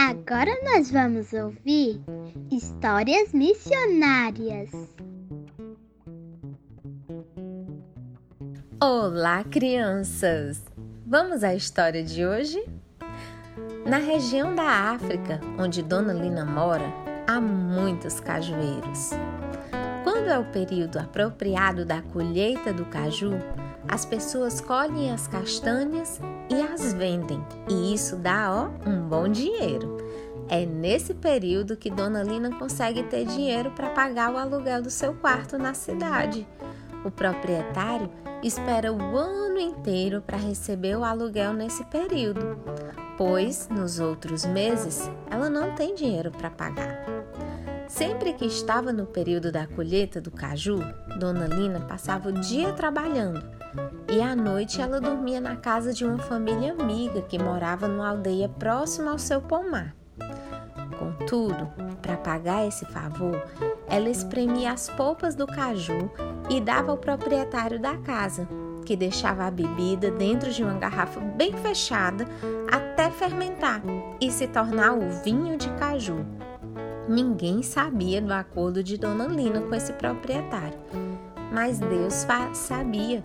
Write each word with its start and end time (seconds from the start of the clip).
Agora 0.00 0.52
nós 0.62 0.92
vamos 0.92 1.32
ouvir 1.32 2.00
histórias 2.52 3.32
missionárias. 3.32 4.70
Olá, 8.80 9.42
crianças! 9.42 10.64
Vamos 11.04 11.42
à 11.42 11.52
história 11.52 12.04
de 12.04 12.24
hoje? 12.24 12.64
Na 13.84 13.98
região 13.98 14.54
da 14.54 14.92
África, 14.92 15.40
onde 15.58 15.82
Dona 15.82 16.12
Lina 16.12 16.44
mora, 16.44 16.86
há 17.26 17.40
muitos 17.40 18.20
cajueiros. 18.20 19.10
Quando 20.04 20.28
é 20.28 20.38
o 20.38 20.44
período 20.52 21.00
apropriado 21.00 21.84
da 21.84 22.02
colheita 22.02 22.72
do 22.72 22.84
caju, 22.84 23.32
as 23.86 24.04
pessoas 24.04 24.60
colhem 24.60 25.12
as 25.12 25.26
castanhas 25.26 26.20
e 26.50 26.60
as 26.60 26.92
vendem, 26.92 27.44
e 27.68 27.94
isso 27.94 28.16
dá 28.16 28.50
ó, 28.50 28.88
um 28.88 29.08
bom 29.08 29.28
dinheiro. 29.28 29.98
É 30.48 30.64
nesse 30.64 31.12
período 31.12 31.76
que 31.76 31.90
Dona 31.90 32.22
Lina 32.22 32.50
consegue 32.58 33.02
ter 33.02 33.26
dinheiro 33.26 33.70
para 33.72 33.90
pagar 33.90 34.32
o 34.32 34.38
aluguel 34.38 34.82
do 34.82 34.90
seu 34.90 35.12
quarto 35.14 35.58
na 35.58 35.74
cidade. 35.74 36.46
O 37.04 37.10
proprietário 37.10 38.10
espera 38.42 38.92
o 38.92 39.16
ano 39.16 39.58
inteiro 39.58 40.22
para 40.22 40.38
receber 40.38 40.96
o 40.96 41.04
aluguel 41.04 41.52
nesse 41.52 41.84
período, 41.84 42.58
pois 43.16 43.68
nos 43.68 44.00
outros 44.00 44.46
meses 44.46 45.10
ela 45.30 45.50
não 45.50 45.74
tem 45.74 45.94
dinheiro 45.94 46.30
para 46.30 46.50
pagar. 46.50 47.17
Sempre 47.88 48.34
que 48.34 48.44
estava 48.44 48.92
no 48.92 49.06
período 49.06 49.50
da 49.50 49.66
colheita 49.66 50.20
do 50.20 50.30
caju, 50.30 50.78
Dona 51.18 51.46
Lina 51.46 51.80
passava 51.80 52.28
o 52.28 52.32
dia 52.32 52.72
trabalhando 52.74 53.42
e 54.10 54.20
à 54.20 54.36
noite 54.36 54.80
ela 54.80 55.00
dormia 55.00 55.40
na 55.40 55.56
casa 55.56 55.92
de 55.92 56.04
uma 56.04 56.18
família 56.18 56.72
amiga 56.78 57.22
que 57.22 57.38
morava 57.38 57.88
numa 57.88 58.10
aldeia 58.10 58.48
próxima 58.48 59.10
ao 59.10 59.18
seu 59.18 59.40
pomar. 59.40 59.94
Contudo, 60.98 61.70
para 62.02 62.16
pagar 62.16 62.66
esse 62.66 62.84
favor, 62.86 63.42
ela 63.86 64.08
espremia 64.08 64.72
as 64.72 64.88
polpas 64.90 65.34
do 65.34 65.46
caju 65.46 66.10
e 66.50 66.60
dava 66.60 66.90
ao 66.90 66.98
proprietário 66.98 67.80
da 67.80 67.96
casa, 67.98 68.48
que 68.84 68.96
deixava 68.96 69.44
a 69.44 69.50
bebida 69.50 70.10
dentro 70.10 70.50
de 70.50 70.62
uma 70.62 70.74
garrafa 70.74 71.20
bem 71.20 71.52
fechada 71.54 72.26
até 72.70 73.10
fermentar 73.10 73.82
e 74.20 74.30
se 74.30 74.46
tornar 74.46 74.92
o 74.92 75.08
vinho 75.22 75.56
de 75.56 75.68
caju. 75.74 76.24
Ninguém 77.08 77.62
sabia 77.62 78.20
do 78.20 78.32
acordo 78.32 78.82
de 78.84 78.98
Dona 78.98 79.26
Lina 79.26 79.62
com 79.62 79.74
esse 79.74 79.94
proprietário, 79.94 80.78
mas 81.50 81.78
Deus 81.78 82.26
sabia. 82.52 83.24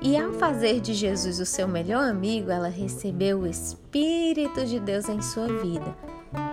E 0.00 0.16
ao 0.16 0.32
fazer 0.32 0.80
de 0.80 0.94
Jesus 0.94 1.40
o 1.40 1.44
seu 1.44 1.66
melhor 1.66 2.08
amigo, 2.08 2.50
ela 2.50 2.68
recebeu 2.68 3.40
o 3.40 3.46
Espírito 3.46 4.64
de 4.64 4.78
Deus 4.78 5.08
em 5.08 5.20
sua 5.20 5.48
vida. 5.60 5.94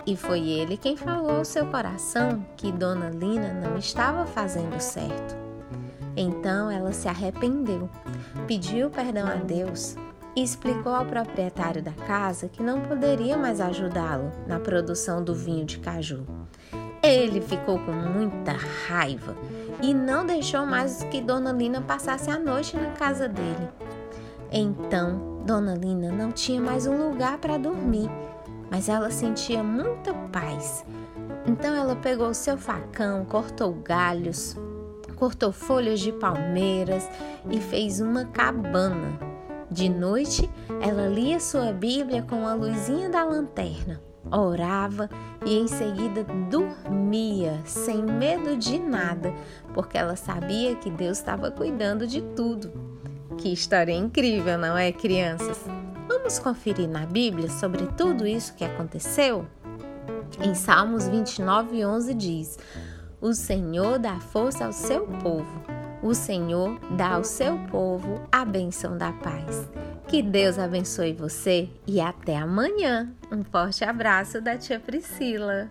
E 0.06 0.18
foi 0.18 0.50
ele 0.50 0.76
quem 0.76 0.98
falou 0.98 1.38
ao 1.38 1.46
seu 1.46 1.68
coração 1.68 2.44
que 2.58 2.72
Dona 2.72 3.10
Lina 3.10 3.54
não 3.54 3.78
estava 3.78 4.26
fazendo 4.26 4.80
certo. 4.80 5.38
Então 6.16 6.72
ela 6.72 6.92
se 6.92 7.08
arrependeu, 7.08 7.88
pediu 8.48 8.90
perdão 8.90 9.28
a 9.28 9.36
Deus 9.36 9.96
e 10.38 10.44
explicou 10.44 10.94
ao 10.94 11.04
proprietário 11.04 11.82
da 11.82 11.92
casa 11.92 12.48
que 12.48 12.62
não 12.62 12.80
poderia 12.82 13.36
mais 13.36 13.60
ajudá-lo 13.60 14.32
na 14.46 14.60
produção 14.60 15.24
do 15.24 15.34
vinho 15.34 15.66
de 15.66 15.80
caju. 15.80 16.28
Ele 17.02 17.42
ficou 17.42 17.80
com 17.80 17.92
muita 17.92 18.52
raiva 18.88 19.36
e 19.82 19.96
não 19.96 20.28
deixou 20.28 20.64
mais 20.64 21.02
que 21.06 21.22
Dona 21.22 21.52
Lina 21.52 21.82
passasse 21.82 22.30
a 22.30 22.38
noite 22.38 22.78
na 22.78 22.92
casa 22.92 23.28
dele. 23.28 23.68
Então, 24.52 25.42
Dona 25.44 25.74
Lina 25.74 26.12
não 26.12 26.32
tinha 26.32 26.62
mais 26.62 26.86
um 26.86 27.10
lugar 27.10 27.40
para 27.40 27.58
dormir, 27.58 28.08
mas 28.70 28.90
ela 28.90 29.10
sentia 29.10 29.64
muita 29.64 30.14
paz. 30.32 30.86
Então 31.48 31.74
ela 31.74 31.96
pegou 31.96 32.32
seu 32.36 32.60
facão, 32.60 33.26
cortou 33.26 33.74
galhos, 33.74 34.56
cortou 35.16 35.52
folhas 35.52 36.00
de 36.00 36.12
palmeiras 36.12 37.10
e 37.50 37.60
fez 37.60 38.00
uma 38.00 38.26
cabana 38.26 39.36
de 39.70 39.90
noite, 39.90 40.50
ela 40.82 41.08
lia 41.08 41.40
sua 41.40 41.74
Bíblia 41.74 42.22
com 42.22 42.48
a 42.48 42.54
luzinha 42.54 43.10
da 43.10 43.24
lanterna, 43.26 44.02
orava 44.32 45.10
e 45.46 45.58
em 45.58 45.68
seguida 45.68 46.24
dormia, 46.50 47.62
sem 47.66 48.02
medo 48.02 48.56
de 48.56 48.80
nada, 48.80 49.34
porque 49.74 49.98
ela 49.98 50.16
sabia 50.16 50.76
que 50.76 50.90
Deus 50.90 51.18
estava 51.18 51.52
cuidando 51.52 52.08
de 52.08 52.22
tudo. 52.22 52.72
Que 53.38 53.52
história 53.52 53.92
incrível, 53.92 54.58
não 54.58 54.78
é, 54.78 54.92
crianças? 54.92 55.60
Vamos 56.08 56.40
conferir 56.40 56.88
na 56.88 57.06
Bíblia 57.06 57.50
sobre 57.50 57.86
tudo 57.88 58.26
isso 58.26 58.56
que 58.56 58.64
aconteceu? 58.64 59.46
Em 60.42 60.56
Salmos 60.56 61.10
29, 61.10 61.86
11 61.86 62.14
diz: 62.14 62.58
O 63.20 63.34
Senhor 63.34 64.00
dá 64.00 64.20
força 64.20 64.66
ao 64.66 64.72
seu 64.72 65.06
povo 65.06 65.77
o 66.02 66.14
Senhor 66.14 66.80
dá 66.96 67.16
ao 67.16 67.24
seu 67.24 67.58
povo 67.70 68.22
a 68.32 68.46
benção 68.46 68.98
da 68.98 69.12
paz. 69.12 69.70
Que 70.08 70.22
Deus 70.22 70.58
abençoe 70.58 71.14
você 71.14 71.70
e 71.86 72.00
até 72.00 72.38
amanhã. 72.38 73.12
Um 73.32 73.44
forte 73.44 73.84
abraço 73.84 74.40
da 74.40 74.58
tia 74.58 74.80
Priscila. 74.80 75.70